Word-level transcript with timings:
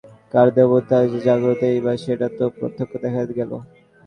কার 0.33 0.47
দেবতা 0.57 0.97
যে 1.11 1.19
জাগ্রত 1.27 1.61
এইবার 1.69 1.95
সেটা 2.05 2.27
তো 2.37 2.45
প্রত্যক্ষ 2.57 2.93
দেখা 3.03 3.21
গেল। 3.29 3.51